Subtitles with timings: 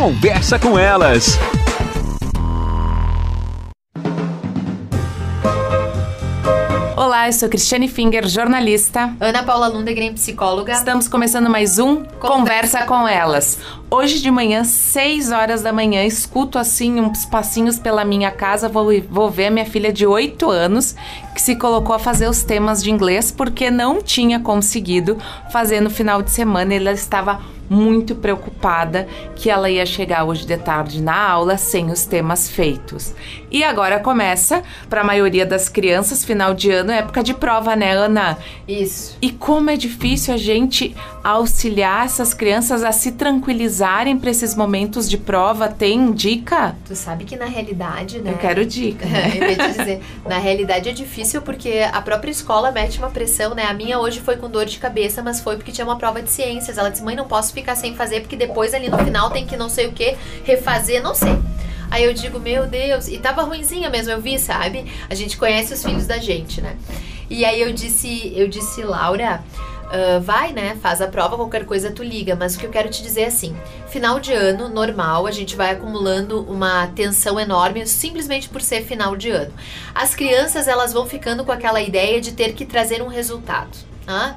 [0.00, 1.38] Conversa com elas.
[7.20, 9.14] Olá, eu sou Cristiane Finger, jornalista.
[9.20, 10.72] Ana Paula Lundegren, psicóloga.
[10.72, 13.58] Estamos começando mais um Conversa, Conversa com Elas.
[13.90, 18.86] Hoje de manhã, 6 horas da manhã, escuto assim uns passinhos pela minha casa, vou,
[19.10, 20.96] vou ver a minha filha de 8 anos
[21.34, 25.18] que se colocou a fazer os temas de inglês porque não tinha conseguido
[25.52, 26.72] fazer no final de semana.
[26.72, 27.38] Ela estava
[27.70, 29.06] muito preocupada
[29.36, 33.14] que ela ia chegar hoje de tarde na aula sem os temas feitos.
[33.48, 37.92] E agora começa, para a maioria das crianças, final de ano, época de prova, né,
[37.92, 38.38] Ana?
[38.66, 39.18] Isso.
[39.20, 45.10] E como é difícil a gente auxiliar essas crianças a se tranquilizarem para esses momentos
[45.10, 45.68] de prova.
[45.68, 46.76] Tem dica?
[46.86, 48.30] Tu sabe que na realidade, né?
[48.32, 49.04] Eu quero dica.
[49.04, 49.32] Né?
[49.36, 53.64] Eu ia dizer, na realidade é difícil porque a própria escola mete uma pressão, né?
[53.64, 56.30] A minha hoje foi com dor de cabeça, mas foi porque tinha uma prova de
[56.30, 56.78] ciências.
[56.78, 59.56] Ela disse: "Mãe, não posso ficar sem fazer porque depois ali no final tem que
[59.56, 61.36] não sei o que refazer, não sei".
[61.90, 64.84] Aí eu digo, meu Deus, e tava ruinzinha mesmo, eu vi, sabe?
[65.08, 66.76] A gente conhece os filhos da gente, né?
[67.28, 69.42] E aí eu disse, eu disse, Laura,
[69.90, 70.78] Uh, vai, né?
[70.80, 72.36] Faz a prova, qualquer coisa tu liga.
[72.36, 73.56] Mas o que eu quero te dizer é assim:
[73.88, 79.16] final de ano, normal, a gente vai acumulando uma tensão enorme simplesmente por ser final
[79.16, 79.52] de ano.
[79.92, 83.89] As crianças, elas vão ficando com aquela ideia de ter que trazer um resultado.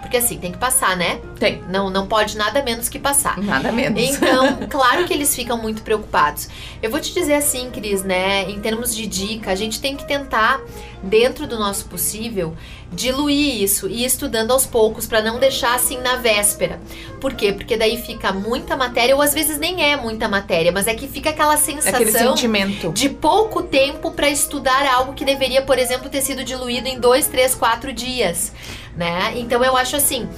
[0.00, 1.20] Porque assim, tem que passar, né?
[1.38, 1.62] Tem.
[1.68, 3.38] Não, não pode nada menos que passar.
[3.38, 4.00] Nada menos.
[4.00, 6.48] Então, claro que eles ficam muito preocupados.
[6.82, 8.48] Eu vou te dizer assim, Cris, né?
[8.50, 10.60] Em termos de dica, a gente tem que tentar,
[11.02, 12.56] dentro do nosso possível,
[12.90, 16.80] diluir isso e ir estudando aos poucos para não deixar assim na véspera.
[17.20, 17.52] Por quê?
[17.52, 21.06] Porque daí fica muita matéria, ou às vezes nem é muita matéria, mas é que
[21.06, 22.34] fica aquela sensação
[22.92, 27.26] de pouco tempo para estudar algo que deveria, por exemplo, ter sido diluído em dois,
[27.26, 28.52] três, quatro dias
[28.98, 29.32] né?
[29.36, 30.28] Então eu acho assim,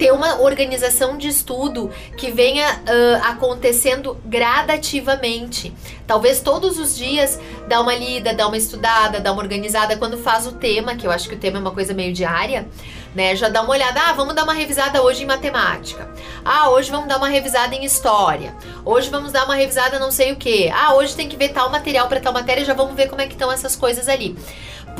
[0.00, 5.74] ter uma organização de estudo que venha uh, acontecendo gradativamente.
[6.06, 10.46] Talvez todos os dias dar uma lida, dar uma estudada, dar uma organizada quando faz
[10.46, 12.66] o tema, que eu acho que o tema é uma coisa meio diária,
[13.14, 13.36] né?
[13.36, 16.10] Já dá uma olhada, ah, vamos dar uma revisada hoje em matemática.
[16.42, 18.56] Ah, hoje vamos dar uma revisada em história.
[18.86, 20.70] Hoje vamos dar uma revisada não sei o que.
[20.70, 23.26] Ah, hoje tem que ver tal material para tal matéria, já vamos ver como é
[23.26, 24.34] que estão essas coisas ali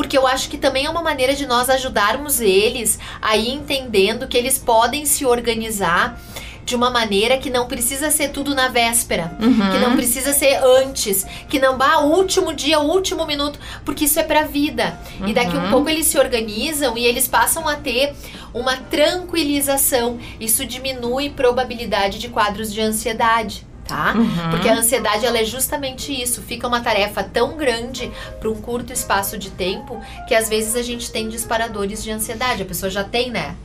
[0.00, 4.26] porque eu acho que também é uma maneira de nós ajudarmos eles a ir entendendo
[4.26, 6.20] que eles podem se organizar
[6.64, 9.72] de uma maneira que não precisa ser tudo na véspera, uhum.
[9.72, 14.22] que não precisa ser antes, que não vá último dia, último minuto, porque isso é
[14.22, 14.96] pra vida.
[15.18, 15.28] Uhum.
[15.28, 15.70] E daqui um uhum.
[15.70, 18.14] pouco eles se organizam e eles passam a ter
[18.54, 20.18] uma tranquilização.
[20.38, 24.14] Isso diminui probabilidade de quadros de ansiedade tá?
[24.16, 24.50] Uhum.
[24.50, 28.08] Porque a ansiedade ela é justamente isso, fica uma tarefa tão grande
[28.38, 32.62] para um curto espaço de tempo que às vezes a gente tem disparadores de ansiedade,
[32.62, 33.56] a pessoa já tem, né?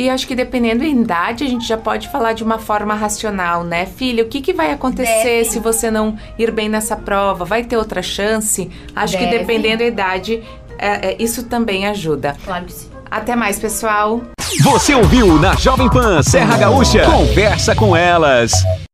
[0.00, 3.62] E acho que dependendo da idade, a gente já pode falar de uma forma racional,
[3.62, 3.84] né?
[3.84, 5.44] Filha, o que, que vai acontecer Deve.
[5.44, 7.44] se você não ir bem nessa prova?
[7.44, 8.70] Vai ter outra chance?
[8.96, 9.26] Acho Deve.
[9.26, 10.42] que dependendo da idade,
[10.78, 12.34] é, é, isso também ajuda.
[12.46, 12.88] Claro que sim.
[13.10, 14.22] Até mais, pessoal.
[14.62, 17.04] Você ouviu na Jovem Pan Serra Gaúcha?
[17.04, 18.52] Conversa com elas.